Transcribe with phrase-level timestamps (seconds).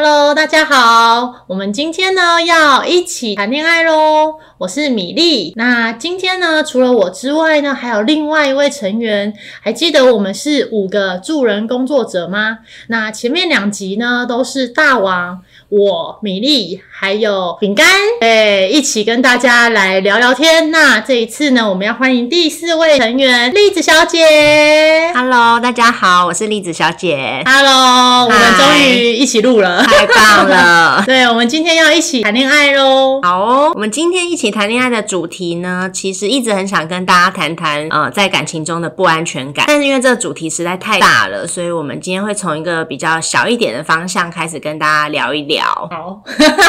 [0.00, 4.36] Hello，大家好，我们今天呢要一起谈恋爱喽。
[4.58, 9.34] 我是米粒，那今天呢除了我之外呢，还有另外一位成员。
[9.60, 12.58] 还记得我们是五个助人工作者吗？
[12.86, 15.40] 那前面两集呢都是大王。
[15.68, 17.86] 我米粒还有饼干，
[18.20, 20.70] 哎，一起跟大家来聊聊天。
[20.70, 25.12] 那这一次呢，我们要欢迎第四位成员栗子小姐。
[25.14, 27.42] Hello，大家好，我是栗子小姐。
[27.44, 31.02] Hello，我们终于一起录了，太棒了。
[31.06, 33.20] 对，我们今天要一起谈恋爱喽。
[33.22, 39.64] 好哦，我们今天一起谈恋爱的主题呢，其实一直很想跟大家谈谈，呃，在感情中的不安全感。
[39.66, 45.64] 但是因为这个主题实在太大了，所以我们今天会从一个比较小一点的方向开始跟大家聊一聊。
[45.90, 46.22] 好，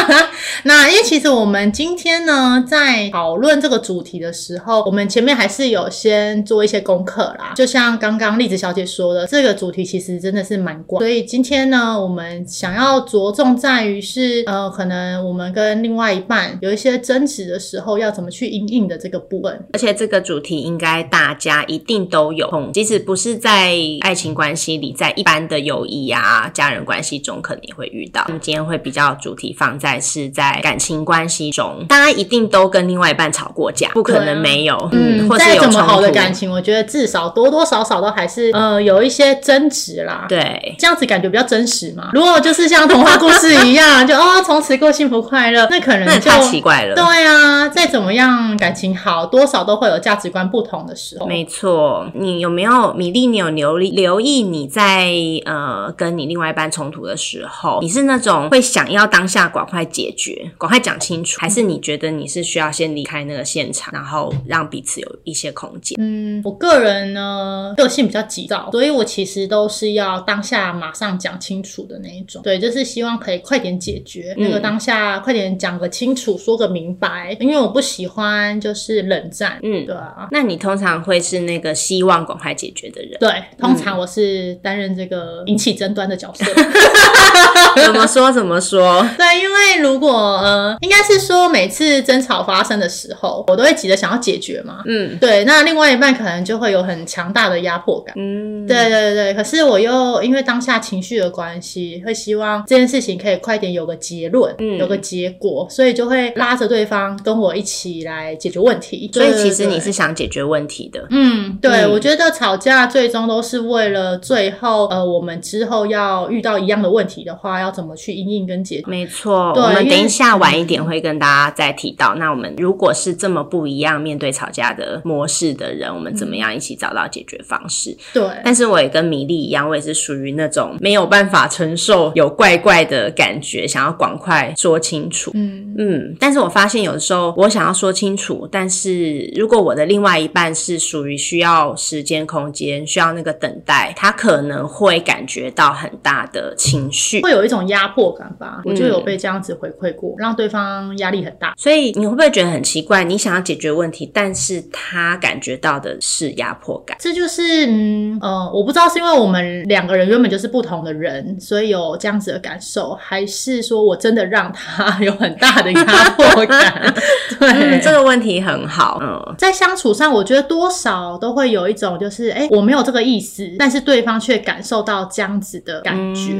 [0.63, 7.54] 那因为其实我们今天呢，在讨论这个主题的时候，我们前面还是有先做一些功课啦。
[7.55, 19.68] 就像刚刚栗子小姐说的，这个主题其实真的是蛮广，所以今天呢，我们想要着重在于是，呃，可能我们跟另外一半有一些争执的时候，要怎么去应应的这个部分。
[19.74, 28.24] 而且这个主题应该大家一定都有，即使不是在爱情关系里，在一般的友谊啊、家人关系中，可能也会遇到。
[28.27, 28.80] 我们今天会。
[28.82, 34.90] 比较主题放在是在感情关系中，大家一定都跟另外一半吵过架，不可能没有。
[34.93, 40.26] 嗯，再怎么好的感情，我觉得至少多多少少都还是呃有一些争执啦。
[40.30, 42.10] 对，这样子感觉比较真实嘛。
[42.13, 46.96] 如果就是像童话故事一样，就哦从此过幸福快乐，那可能就太奇怪了。
[46.96, 51.27] 对啊，再怎么样感情好，多少都会有价值观不同的时候。
[51.27, 53.27] 没错，你有没有米粒？
[53.27, 55.12] 你有留意留意你在
[55.46, 58.59] 呃跟你另外一半冲突的时候，你是那种会。
[58.70, 65.97] 想要当下赶快解决，赶快讲清楚，还是你觉得你是需要先离开那个现场，然后让彼此有一些空间？
[66.00, 72.44] 嗯，我个人呢，个性比较急躁，所以我其实都是要当下马上讲清楚的那一种。
[72.44, 77.36] 对，就是希望可以快点解决那个当下，快点讲个清楚，说个明白。
[77.40, 79.59] 因为我不喜欢就是冷战。
[79.63, 80.28] 嗯，对啊。
[80.31, 83.18] 那你通常会是那个希望赶快解决的人？
[83.20, 86.46] 对，通常我是担任这个引起争端的角色。
[87.84, 88.31] 怎么说？
[88.31, 88.59] 怎么？
[88.59, 94.84] 说 对，因为如果呃，应该是说每次争吵发生的时候，我都会急着想要解决嘛。
[94.86, 95.46] 嗯，对。
[95.46, 98.14] 那另外一半可能就会有很强大的压迫感。
[98.18, 109.09] 嗯，对对对可是我又因为当下情绪的关系，会希望这件事情可以快点有个结论，嗯有个结果，所以就会拉着对方跟我一起来解决问题。
[109.13, 111.08] 所以其实你是想解决问题的。
[111.09, 111.88] 嗯，对。
[111.88, 118.50] 我觉得吵架最终都是为了最后呃，我们之后要遇到一样的问题的话，要怎么去应应。
[118.88, 122.16] 没错，我们等一下晚一点会跟大家再提到。
[122.16, 127.96] 那我们如果是这么不一样面对吵架的模式的人，我们怎么样一起找到解决方式？
[128.12, 135.31] 对，但是我也跟米粒一样，我也是属于那种没有办法承受有怪怪的感觉，想要赶快说清楚。
[135.34, 148.62] 嗯嗯，但是我发现有的时候我想要说清楚，但是如果我的另外一半是属于需要时间、空间、需要那个等待，他可能会感觉到很大的情绪，会有一种压迫感吧。
[148.66, 151.53] 我就有被这样子回馈过，让对方压力很大。
[151.58, 153.03] 所以你会不会觉得很奇怪？
[153.03, 156.97] 你想要解决问题，但是他感觉到的是压迫感。
[157.00, 166.96] 这就是嗯呃，我不知道是因为我们两个人原本就是不同的人，所以有这样子的感受，还是说我真的让他有很大的压迫感？
[167.38, 169.00] 对， 这个问题很好。
[169.02, 176.32] 嗯，在相处上，我觉得多少都会有一种就是，哎，我没有这个意思，但是对方却感受到这样子的感觉。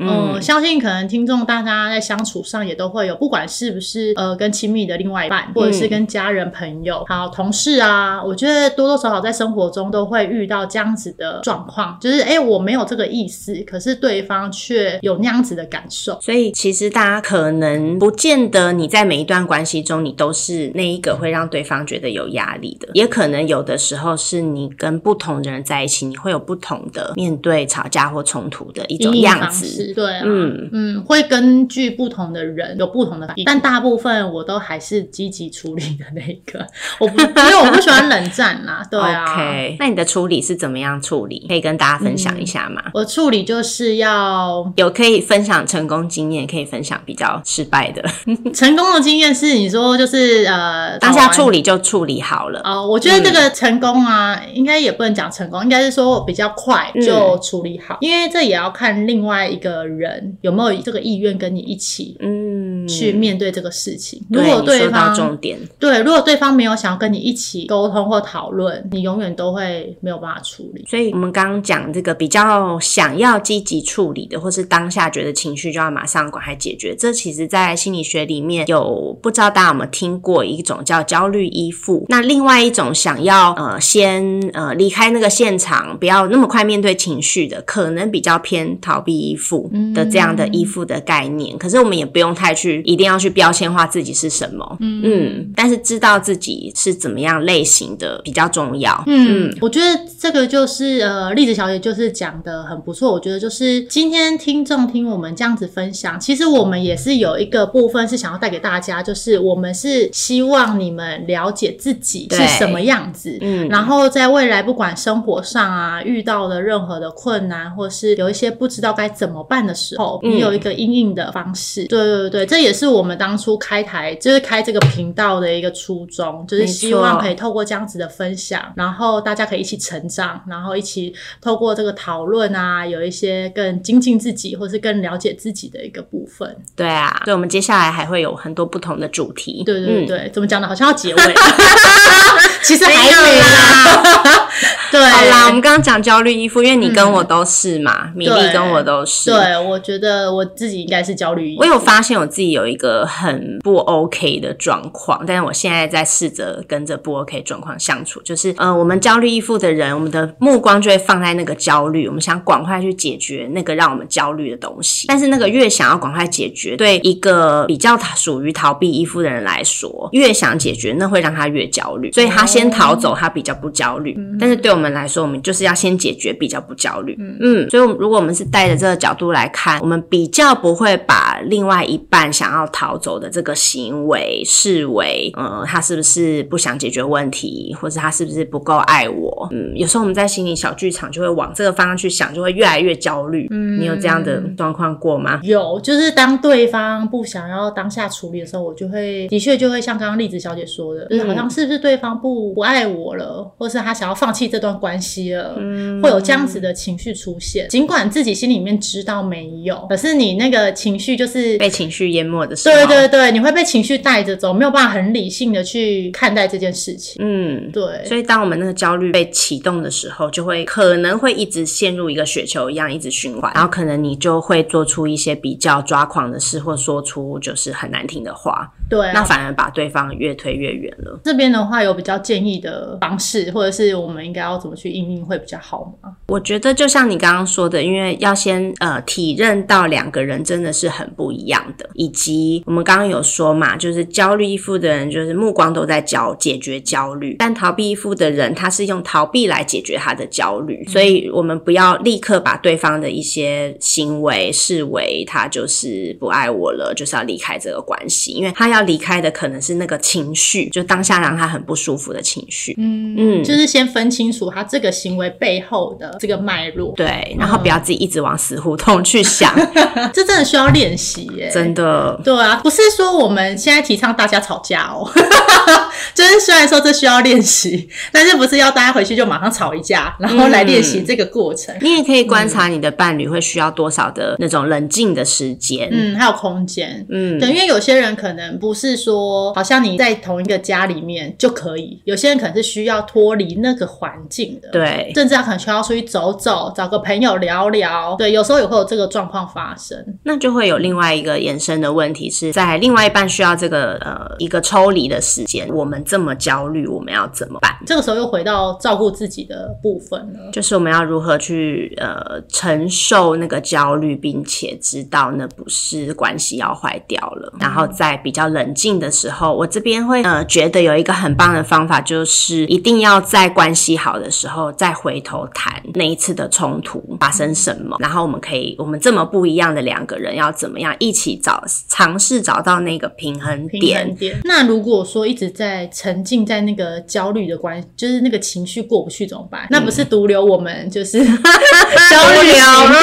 [0.00, 1.28] 嗯，相信可能听。
[1.28, 16.18] 众大家在相处上也都会有，不管是不是呃跟亲密的另外一半，或者是跟家人、朋友、好同事啊，我觉得多多少少在生活中都会遇到这样子的状况，就是哎我没有这个意思，可是对方却有那样子的感受。
[16.20, 29.92] 所以其实大家可能不见得你在每一段关系中，你都是那一个会让对方觉得有压力的，也可能有的时候是你跟不同的人在一起，你会有不同的面对吵架或冲突的一种样子。
[29.94, 31.28] 对，嗯嗯会。
[31.28, 36.66] 根据不同的人有不同的反应，但大部分我都还是积极处理的那一个。
[36.98, 38.82] 我不，因为我不喜欢冷战啦。
[38.90, 39.34] 对啊。
[39.34, 41.44] OK，那你的处理是怎么样处理？
[41.46, 42.82] 可以跟大家分享一下吗？
[42.94, 48.02] 我处理就是要有可以分享成功经验，可以分享比较失败的。
[48.54, 52.60] 成功的经验是你说就是呃，当下处理就处理好了。
[52.64, 60.98] 哦，我觉得这个成功啊，应该也不能讲成功，应该是说比较快就处理好，因为这也要看另外一个人有没有这个。
[60.98, 62.86] 意愿跟你一起，嗯。
[62.88, 64.20] 去面对这个事情。
[64.30, 70.84] 如果对方重点对，如果对方没有想要跟你一起沟通或讨论，你永远都会没有办法处理。
[70.88, 82.06] 所以，我们刚刚讲这个比较想要积极处理的，或是当下觉得情绪就要马上赶快解决，这其实在心理学里面有不知道大家有没有听过一种叫焦虑依附。
[82.08, 91.58] 那另外一种想要呃先呃离开那个现场，不要那么快面对情绪的，可能比较偏逃避依附的这样的依附的概念。
[91.58, 99.02] 可是我们也不用太去一定要去标签化自己是什么，嗯，但是知道自己是怎么样类型的比较重要。
[99.06, 103.12] 嗯，我觉得这个就是呃，栗子小姐就是讲的很不错。
[103.12, 121.86] 我觉得就是今天听众听我们这样子分享，其实我们也是有一个部分是想要带给大家，就是我们是希望你们了解自己是什么样子，嗯，然后在未来不管生活上啊遇到的任何的困难，或是有一些不知道该怎么办的时候，你有一个应应的方式。
[121.86, 136.56] 对对对，这也是我们当初开台就是开这个频道的一个初衷，就是希望可以透过这样子的分享，然后大家可以一起成长，然后一起透过这个讨论啊，有一些更精进自己，或是更了解自己的一个部分。
[136.76, 139.62] 对啊，所以我们接下来还会有很多不同的主题。
[139.64, 140.68] 对对对，怎么讲呢？
[140.68, 141.20] 好像要结尾，
[142.62, 144.48] 其实还有啦。
[144.90, 149.30] 对， 好啦，我们刚刚讲焦虑依附，因为你跟我都是嘛，米粒跟我都是。
[149.30, 151.60] 对，我觉得我自己应该是焦虑依附。
[151.62, 158.20] 我有发现我自己有一个很不 OK 的状况，但是我现在在试着跟着不 OK 状况相处。
[158.22, 165.06] 就是，呃，我们焦虑依附的人，我们的目光就会放在那个焦虑，我们想赶快去解决那个让我们焦虑的东西。
[165.08, 172.12] 但是那个越想要赶快解决，对一个比较属于逃避依附的人来说，越想解决，那会让他越焦虑。
[172.12, 174.16] 所以他先逃走，他比较不焦虑。
[174.38, 177.16] 但是对我们来说，我们就是要先解决，比较不焦虑。
[177.40, 189.27] 嗯，所以如果我们是带着这个角度来看，我们比较不会把另外一半想要逃走的这个行为视为，呃，他是不是不想解决问题，或者他是不是不够爱我？
[189.52, 193.46] 嗯，有时候我们在心理小剧场就会往这个方向去想，就会越来越焦虑。
[193.50, 195.40] 嗯，你有这样的状况过吗？
[195.42, 205.54] 有，就是当对方不想要当下处理的时候，我就会的确就会像刚刚栗子小姐说的，就是好像是不是对方不不爱我了，或是他想要放弃这段关系了，
[206.02, 207.68] 会有这样子的情绪出现。
[207.68, 212.74] 尽管自己心里面知道没有，可是你那个情绪就是被情绪淹没的时候。
[212.74, 217.16] 对对对，你会被情绪带着走，没有办法很理性的去看待这件事情。
[217.24, 218.04] 嗯，对。
[218.04, 228.70] 所以当我们那个焦虑被启动的时候，就会可能会一直陷入一个雪球一样一直循环，然后可能你就会做出一些比较抓狂的事，或说出就是很难听的话。
[228.88, 231.20] 对，那反而把对方越推越远了。
[231.22, 236.10] 这边的话有比较建议的方式，或者是我们应该要怎么去应应会比较好吗？
[236.28, 258.78] 我觉得就像你刚刚说的，因为要先呃体认到两个人真的是很不一样的，以及我们刚刚有说嘛，就是焦虑依附的人就是目光都在焦解决焦虑，但逃避依附的人他是用逃避来解决他的焦虑，所以我们不要立刻把对方的一些行为视为他就是不爱我了，就是要离开这个关系，因为他要。
[258.78, 262.76] 要离开的可能是那个情绪，就当下让他很不舒服的情绪。
[262.78, 269.52] 嗯嗯，就是先分清楚他这个行为背后的这个脉络，对，然后不要自己一直往死胡同去想，
[270.14, 272.20] 这真的需要练习耶， 真的。
[272.22, 275.10] 对啊，不是说我们现在提倡大家吵架哦，
[276.14, 281.74] 就是虽然说这需要练习，但是不是要大家回去就马上吵一架，然后来练习这个过程。
[281.80, 288.68] 你也可以观察你的伴侣会需要多少的那种冷静的时间，嗯，还有空间，嗯，对，因为有些人可能不。
[288.68, 307.74] 不是说好像你在同一个家里面就可以，有些人可能是需要脱离那个环境的，对，甚至他可能需要出去走走，找个朋友聊聊，对，有时候也会有这个状况发生，那就会有另外一个延伸的问题是在另外一半需要这个呃一个抽离的时间，我们这么焦虑，我们要怎么办？
[307.86, 318.58] 这个时候又回到照顾自己的部分呢，就是我们要如何去呃承受那个焦虑，并且知道那不是关系要坏掉了，然后在比较冷。
[318.58, 334.12] 冷静的时候，我这边会呃觉得有一个很棒的方法，就是一定要在关系好的时候再回头谈那一次的冲突发生什么，然后我们可以我们这么不一样的两个人要怎么样一起找尝试找到那个平衡点。
[334.42, 339.66] 那如果说一直在沉浸在那个焦虑的关，就是那个情绪过不去怎么办？
[339.70, 342.94] 那不是独留我们就是焦虑吗？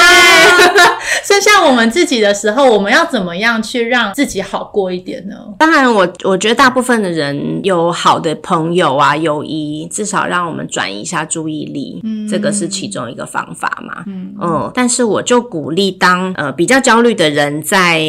[1.23, 5.35] 剩下 我们自己的时候，我们要怎么样去让自己好过一点呢？
[5.59, 14.71] 当然，我我觉得大部分的人有好的朋友啊，友谊至少让我们转移一下注意力，嗯，这个是其中一个方法嘛，嗯嗯。
[14.73, 18.01] 但是我就鼓励当呃比较焦虑的人在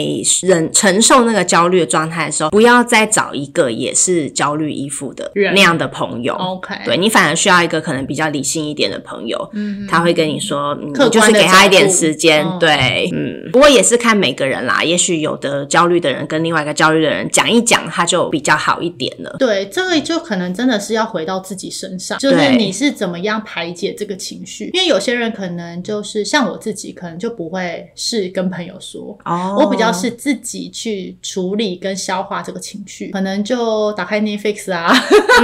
[0.42, 6.34] 忍承承受那个焦虑的状态的时候，不要再找一个也是焦虑依附的人那样的朋友。
[6.34, 13.50] OK，对你反而需要一个可能比较理性一点的朋友，嗯他会跟你说，嗯，客你就是观给他一点时间，嗯对，嗯。
[13.52, 19.36] 不过也是看每个人啦，也许有的焦虑的人跟另外一个焦虑的人讲一讲，他就比较好一点了。
[19.38, 24.70] 对，这个就可能真的是要回到自己身上，就是你是怎么样排解这个情绪。
[24.72, 34.92] 因为有些人可能就是像我自己，可能就不会是跟朋友说，哦我比较是自己去处理跟消化这个情绪，可能就打开 Netflix 啊，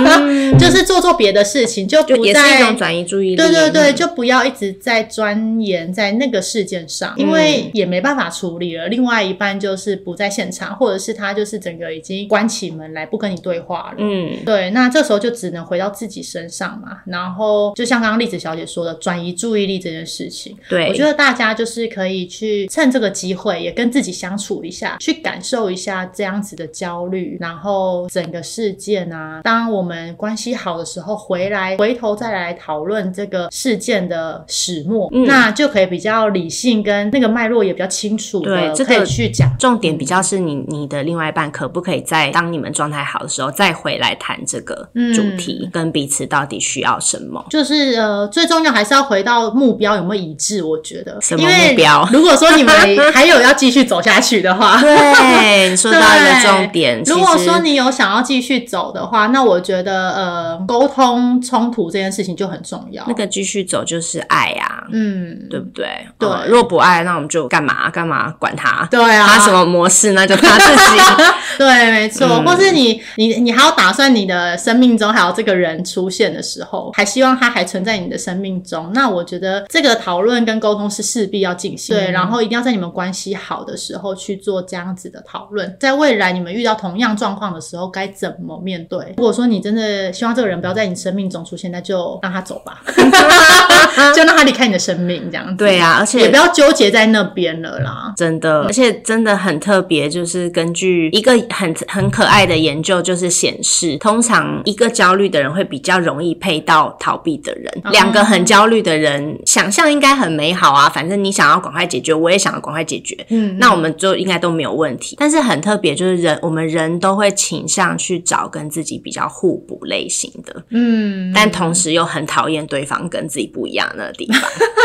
[0.58, 3.36] 就是做做别的事情，就嗯就不也是一在种转移注意力。
[3.36, 8.88] 对对对，嗯就不要一直在钻研在那个事件上，因为也没办法处理了。
[8.88, 13.96] 另外一半就是不在现场，或者是他就是整个已经关起门来不跟你对话了。
[13.98, 16.98] 嗯，对，那这时候就只能回到自己身上嘛。
[17.06, 39.50] 然后就像刚刚栗子小姐说的，转移注意力这件事情，对，我觉得大家就是可以去趁这个机会，也跟自己相处一下，去感受一下这样子的焦虑，然后整个事件啊，当我们关系好的时候，回来回头再来讨论这个事件的始末，嗯那就可以比较理性，跟那个脉络也比较清楚的，对这个可以去讲。
[39.58, 47.44] 重点比较是你你的另外一半可不可以在当你们状态好的时候再回来谈这个嗯主题，跟彼此到底需要什么。
[47.50, 51.18] 就是呃，最重要还是要回到目标有没有一致，我觉得。
[51.20, 52.72] 什么目标如果说你们
[53.12, 57.02] 还有要继续走下去的话， 对，你说到一个重点。
[57.06, 63.04] 如果说你有想要继续走的话，那我觉得呃，沟通冲突这件事情就很重要。
[63.06, 65.86] 那个继续走就是爱啊，嗯，对不对？
[66.18, 68.86] 对呃如果不爱，那我们就干嘛干嘛管他？
[68.90, 71.02] 对啊，他什么模式那就他自己。
[71.58, 81.96] 对，没错，嗯或是你你你还要打算你的生命中还有这个人出现的时候，还希望他还存在你的生命中，那我觉得这个讨论跟沟通是势必要进行。
[81.96, 89.14] 对，然后一定要在你们关系好的时候去做这样子的讨论，在未来你们遇到同样状况的时候该怎么面对。
[89.16, 92.82] 如果说你真的希望这个人不要在你生命中出现，那就让他走吧，
[94.14, 95.54] 就让他离开你的生命，这样子。
[95.56, 98.12] 对啊，而且也不要纠结在那边了啦。
[98.16, 107.72] 真的，而且真的很特别，就是根据一个很很可爱的研究，就是显示，通常一个焦虑的人会比较容易配到逃避的人。
[107.84, 115.16] 哦两个很焦虑的人，想象应该很美好啊，反正你想要赶快解决，我也想要赶快解决，嗯，那我们就应该都没有问题。
[115.18, 124.42] 但是很特别，就是人我们人都会倾向去找跟自己比较互补类型的，嗯，但同同时又很讨厌对方跟自己不一样的地方。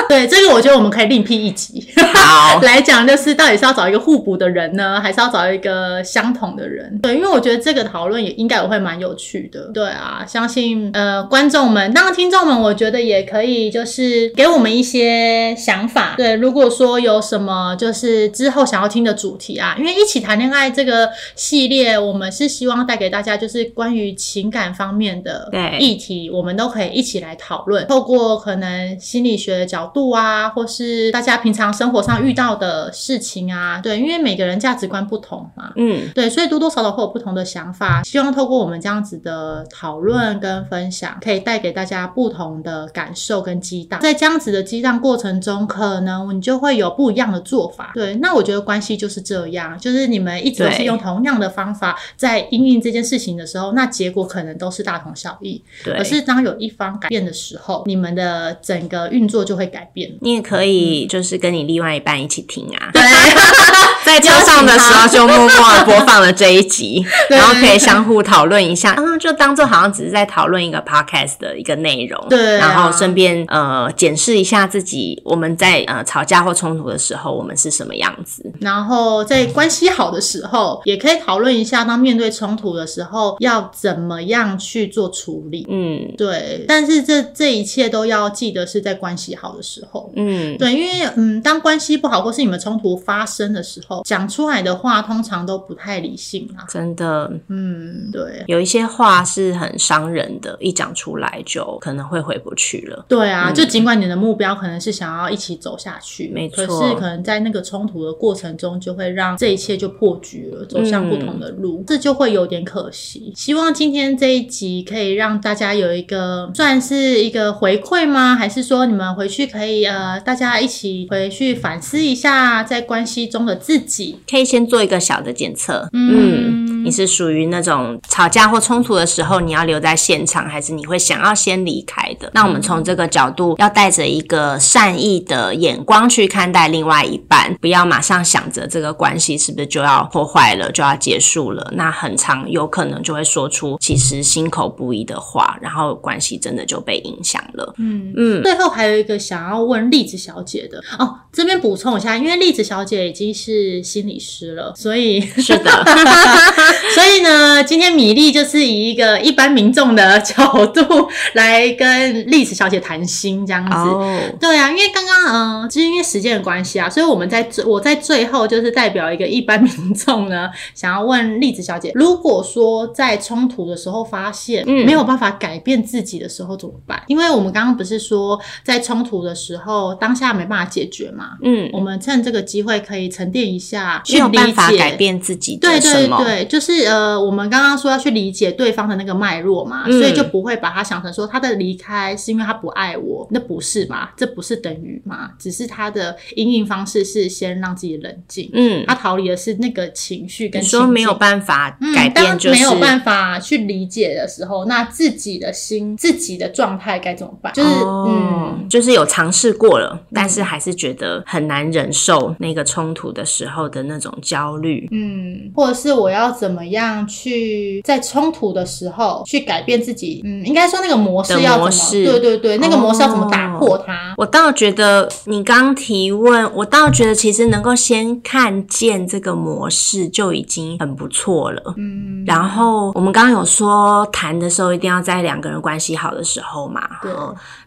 [0.10, 1.86] 对这个，我觉得我们可以另辟一集。
[2.16, 6.98] 好， 来讲，就是到底是要找一个互补的人呢，还是要找一个相同的人？
[7.02, 9.70] 对，因为我觉得这个讨论也应该也会蛮有趣的。
[9.74, 16.14] 对啊，相信呃观众们，当然听众们，我觉得也可以就是给我们一些想法。
[16.18, 25.50] 对，如果说有什么就是之后想要听的主题啊，因为一起谈恋爱这个系列，我们是希望带给大家就是关于情感方面的
[25.80, 35.72] 议题，我们都可以一起来讨论，透过可能心理学的角度啊，或是大家平常生活上遇到的事情啊，对，因为每个人价值观不同嘛。
[35.76, 38.04] 嗯，对，所以多多少少会有不同的想法。
[38.04, 44.00] 希望透过我们这样子的讨论跟分享，可以带给大家不同的感受跟激荡。
[44.00, 47.92] 在这样子的激荡过程中，可能你就会有不一样的做法。
[47.94, 55.64] 对，那我觉得关系就是这样，就是你们一直都是用同样的方法在应应这件事情的时候，那结果可能都是大同小异。
[55.84, 55.98] 对。
[55.98, 60.12] 可是当有一方改变的时候，你们的整个运作就会改变。
[60.22, 63.02] 你也可以就是跟你另外一半一起听啊，对，
[64.06, 78.44] 在车上的时候就默默的播放了这一集，然后可以相互讨论一下，嗯，就当做好像只是在讨论一个 podcast 的一个内容，对啊然后顺便呃检视一下自己我们在呃吵架或冲突的时候，我们是什么样子。
[78.62, 85.66] 然后在关系好的时候，也可以讨论一下，当面对冲突的时候要怎么样去做处理。
[85.70, 89.77] 嗯对，但是这这一切都要记得是在关系好的时候。
[90.16, 96.66] 嗯，对，因为嗯，当关系不好或是你们冲突发生的时候，讲出来的话通常都不太理性啊。
[96.70, 103.06] 真的嗯，对，有一些话是很伤人的，一讲出来就可能会回不去了。
[103.08, 113.34] 对啊，就尽管你的目标可能是想要一起走下去，没错可是可能在那个冲突的过程中，就会让这一切就破局了，走向不同的路，这就会有点可惜。
[113.36, 118.36] 希望今天这一集可以让大家有一个算是一个回馈吗？
[118.36, 124.20] 还是说你们回去可以呃，大家一起回去反思一下在关系中的自己？
[124.30, 132.32] 可以先做一个小的检测，嗯你是属于那种吵架或冲突的时候，你要留在现场，还是你会想要先离开的？
[132.34, 141.74] 那我们从这个角度，要带着一个善意的眼光去看待另外一半，不要马上想着这个关系是不是就要破坏了，就要结束了。
[141.76, 147.74] 那很长有可能就会说出其实心口不一的话，然后关系真的就被影响了。
[147.80, 148.44] 嗯嗯。
[148.44, 155.72] 最后还有一个想要问栗子小姐的哦，这边补充一下，因为栗子小姐已经是心理师了，所以是的。
[156.94, 164.38] 所以呢，今天米粒就是以一个一般民众的角度来跟栗子小姐谈心，这样子。
[164.40, 177.02] 对啊，因为刚刚嗯，就是因为时间的关系啊，所以我们在我在最后就是代表一个一般民众呢， 想要问栗子小姐，如果说在冲突的时候发现没有办法改变自己的时候怎么办？
[177.08, 179.47] 因为我们刚刚不是说在冲突的时候
[179.96, 194.10] 当下没办法解决嘛，嗯，我们趁这个机会可以沉淀一下，没有办法改变自己，对对对，就是呃，我们刚刚说要去理解对方的那个脉络嘛，所以就不会把他想成说他的离开是因为他不爱我，那不是嘛？
[194.18, 195.30] 这不是等于嘛？
[195.38, 207.54] 只是他的应应方式是先让自己冷静，嗯，他逃离的是那个情绪跟说没有办法改变，就是没有办法去理解的时候，那自己的心、自己的状态该怎么办？
[207.54, 220.22] 就是嗯，就是有尝试过了，但是还是觉得很难忍受那个冲突的时候的那种焦虑，嗯，或者是我要怎么样去在冲突的时候去改变自己？
[220.26, 221.70] 嗯，应该说那个模式要怎么？
[221.92, 224.14] 对对对，那个模式要怎么打破它？
[224.18, 231.74] 我倒觉得你刚提问，我倒觉得其实能够先看见这个模式就已经很不错了。
[231.78, 236.82] 嗯，然后我们刚刚有说谈的时候一定要在两个人关系好的时候嘛。
[237.02, 237.12] 对。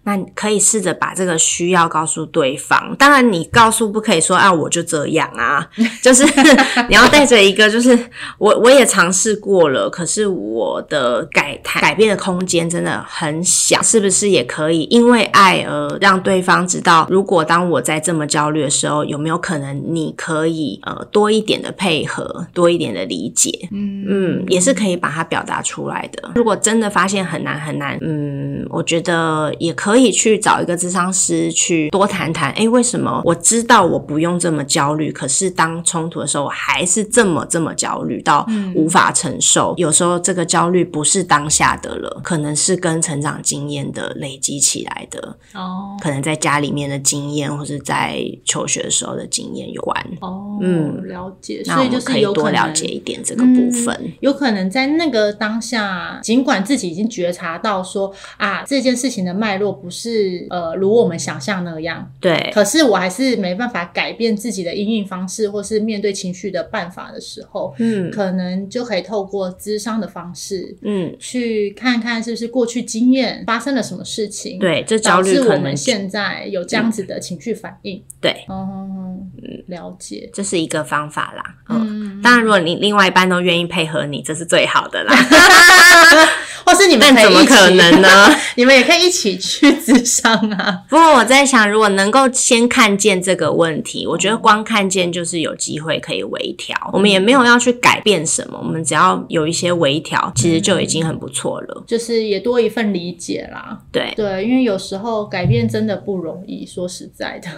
[0.05, 2.95] 那你可以试着把这个需要告诉对方。
[2.97, 5.69] 当然，你告诉不可以说啊，我就这样啊，
[6.03, 6.25] 就是
[6.89, 7.99] 你要带着一个，就是
[8.39, 23.51] 我我也尝试过了，可是我的改态改变的空间真的很小，是不是也可以因为爱而让对方知道，如果当我在这么焦虑的时候，有没有可能你可以呃多一点的配合，多一点的理解？
[23.73, 26.31] 嗯嗯，也是可以把它表达出来的。
[26.35, 30.11] 如果真的发现很难很难，嗯，我觉得也可以。
[30.11, 39.73] 去找一个智商师去多谈谈，哎，为什么我知道我不用这么焦虑，可是当冲突的时候，我还是这么这么焦虑到无法承受？
[39.77, 50.59] 有时候这个焦虑不是当下的了，可能是跟成长经验的累积起来的哦，可能在家里面的经验，或是在求学的时候的经验有关哦。
[50.61, 54.13] 嗯，了解，所以就是可以多了解一点这个部分。
[54.21, 59.71] 有可能在那个当下，尽管自己已经觉察到说啊，这件事情的脉络。
[59.73, 62.11] 不是呃，如我们想象那样。
[62.21, 62.51] 对。
[62.53, 78.03] 可是我还是没办法改变自己的应应方式，或是面对情绪的办法的时候，嗯，可能就可以透过咨商的方式，嗯，去看看是不是过去经验发生了什么事情，对，这焦虑我们现在有这样子的情绪反应。
[78.21, 79.17] 对，哦，
[79.69, 81.55] 了解，这是一个方法啦。
[81.69, 85.15] 嗯，当然，如果你另外一半都愿意配合你，这是最好的啦。
[86.71, 88.09] 或是你们怎么可能呢？
[88.55, 90.83] 你们也可以一起去咨商啊。
[90.89, 96.77] 不过我在想，如果能够先看见这个问题，我觉得光看见就是有机会可以微调。
[96.93, 101.83] 我们也没有要去改变什么，我们只要有一些微调，其实就已经很不错了。
[101.89, 103.77] 就是也多一份理解啦。
[103.91, 107.49] 对对，因为有时候改变真的不容易，说实在的，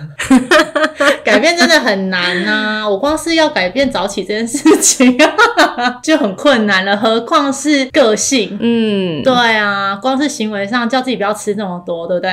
[1.22, 2.88] 改变真的很难呐。
[2.88, 5.18] 我光是要改变早起这件事情
[6.02, 8.56] 就很困难了，何况是个性？
[8.58, 9.01] 嗯。
[9.02, 12.32] 嗯，对啊，光是行为上叫自己不要吃这么多，对不对？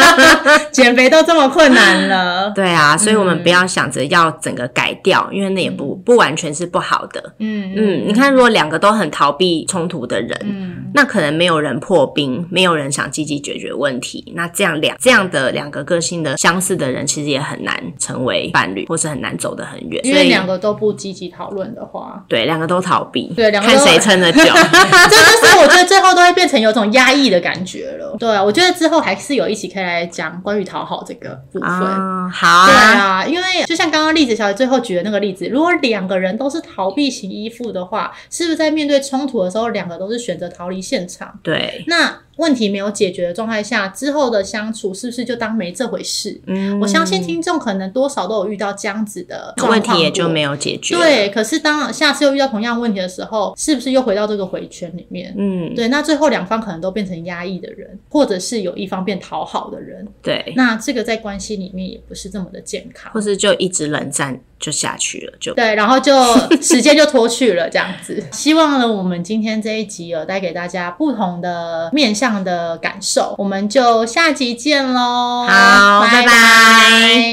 [0.70, 7.20] 减肥都这么困难了，对啊，所以我们不要想着要整个改掉，因为那也不不完全是不好的。
[7.38, 20.00] 嗯嗯，你看，如果两个都很逃避冲突的人，嗯，那可能没有人破冰，没有人想积极解决问题，那这样两这样的两个个性的相似的人，其实也很难成为伴侣，或是很难走得很远。
[20.04, 24.38] 因为两个都不积极讨论的话，对，两个都逃避，对，两个看谁撑得久。
[24.40, 25.79] 这就是我觉得。
[25.84, 28.16] 最后都会变成有种压抑的感觉了。
[28.18, 32.30] 对啊，我觉得之后还是有一起可以来讲关于讨好这个部分。
[32.30, 41.38] 好，对啊，因为就像刚刚栗子小姐最后举的那个例子，如果两个人都是逃避型依附的话，是不是在面对冲突的时候，两个都是选择逃离现场？
[41.42, 42.18] 对，那。
[42.36, 46.40] 问题没有解决的状态下，之后的相处是不是就当没这回事？
[46.46, 50.94] 嗯，我相信听众可能多少都有遇到这样子的问题，也就没有解决。
[50.96, 55.34] 对，可是当下次又遇到同样问题的时候，是不是又回到这个回圈里面？
[55.36, 60.06] 嗯，对，那最后两方可能都变成压抑的人，或者是有一方变讨好的人。
[60.22, 64.40] 对，那这个在关系里面也不是这么的健康，或是就一直冷战。
[64.60, 66.12] 就下去了，就对，然后就
[66.60, 68.22] 时间就拖去了这样子。
[68.30, 75.46] 希望呢，我们今天这一集有带给大家不同的面向的感受，我们就下集见喽。
[75.48, 77.30] 好拜拜